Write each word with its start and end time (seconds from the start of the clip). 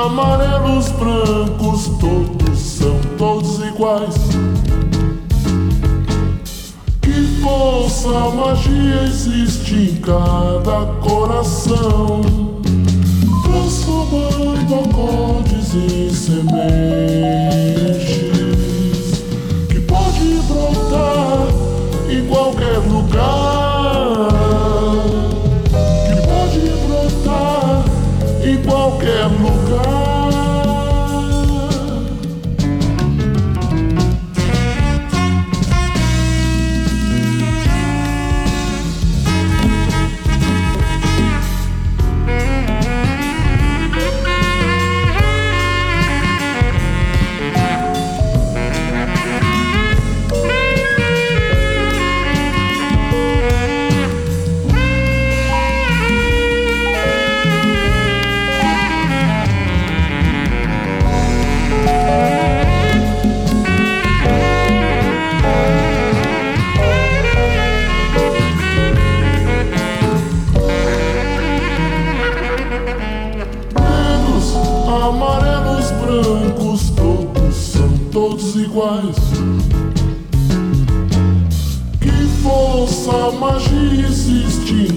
amarelos, 0.00 0.88
brancos, 0.92 1.88
todos 2.00 2.58
são 2.58 2.98
todos 3.18 3.60
iguais. 3.60 4.14
Que 7.02 7.40
força, 7.42 8.08
magia 8.34 9.02
existe 9.04 9.74
em 9.74 9.96
cada 9.96 10.86
coração, 11.00 12.22
transformando 13.42 14.74
acordes 14.74 15.74
em 15.74 16.10
sementes. 16.10 17.99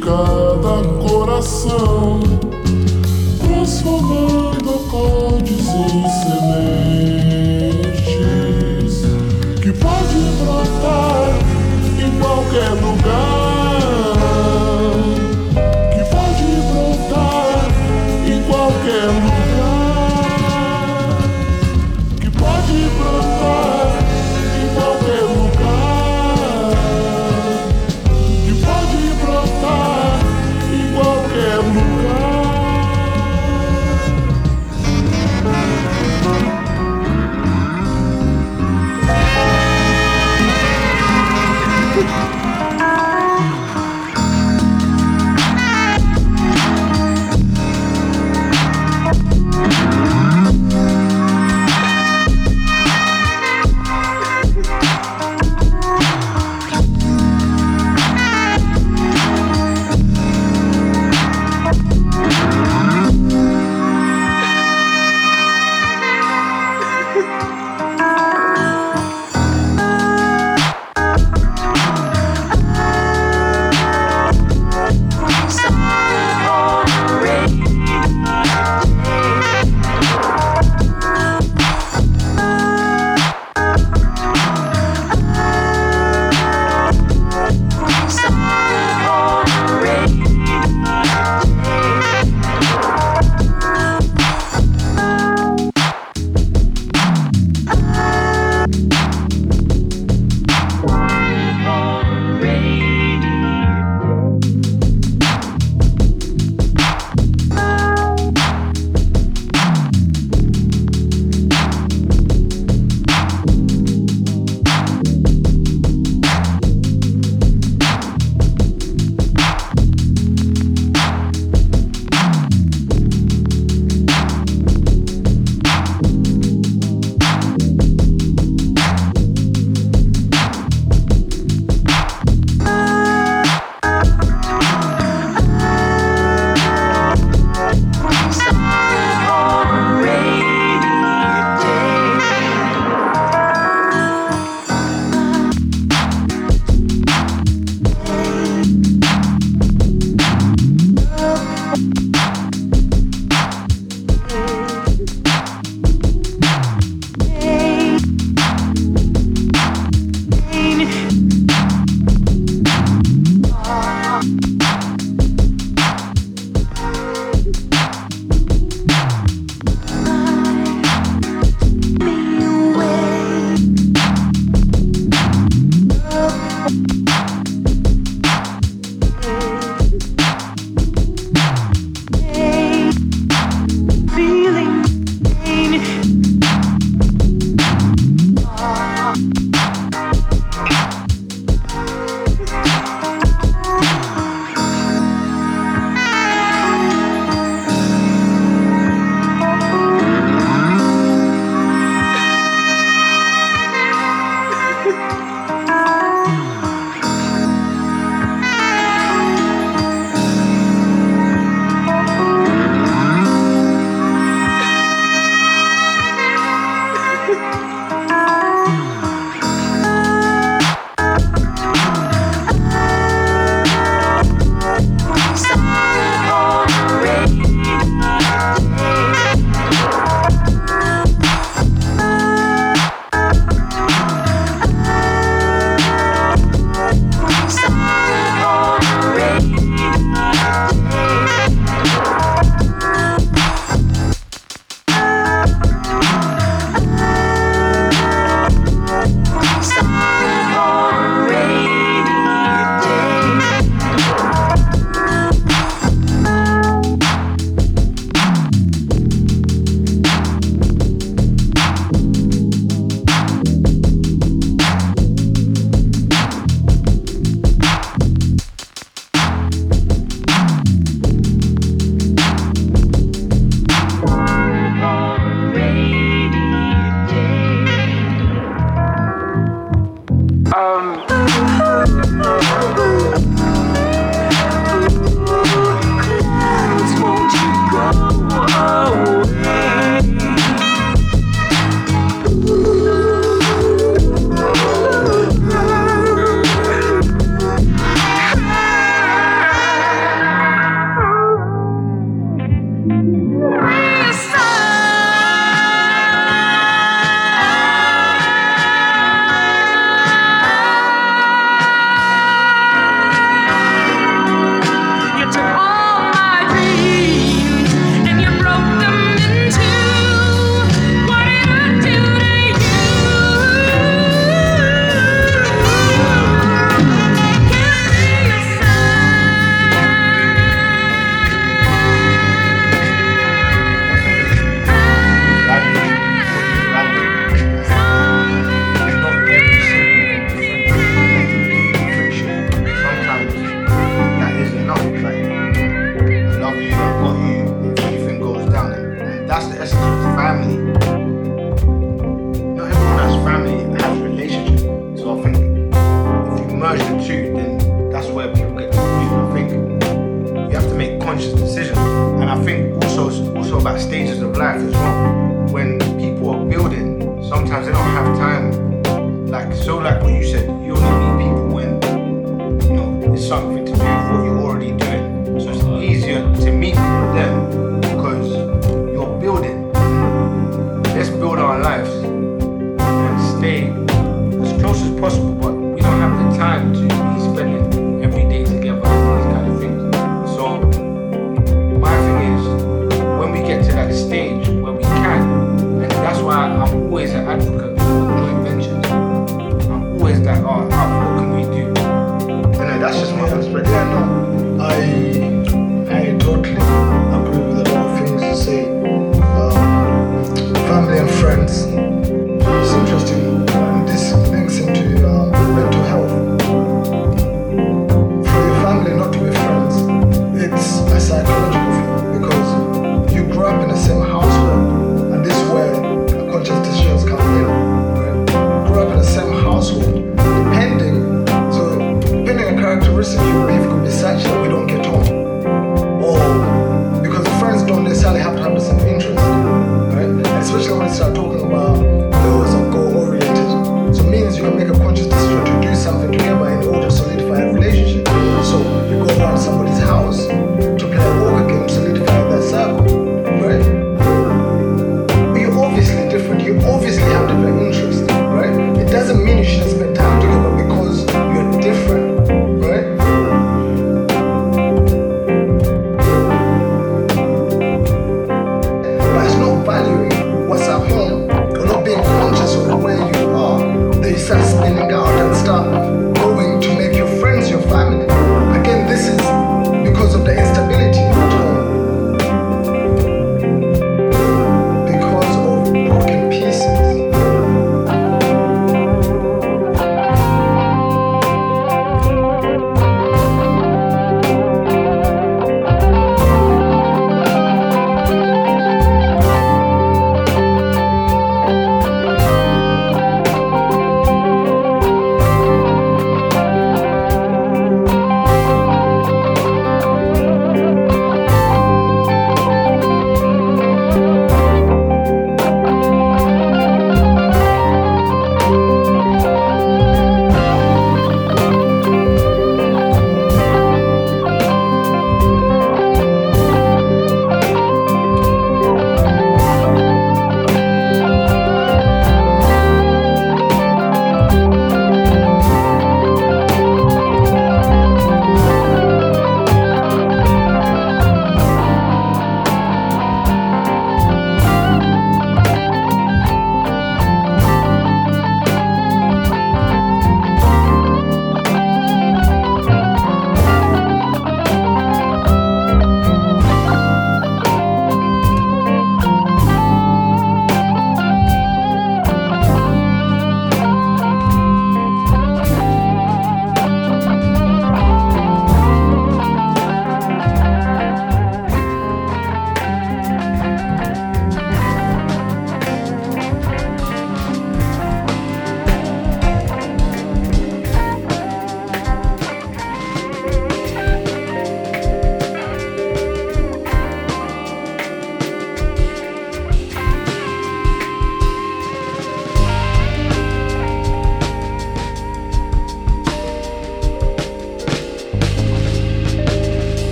cada 0.00 0.82
coração, 1.06 2.20
transformando 3.38 4.70
a 4.70 4.90
condizência. 4.90 6.39